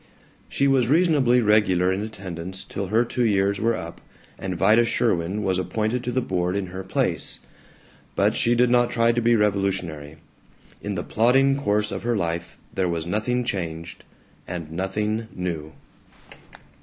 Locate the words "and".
4.39-4.57, 14.47-14.71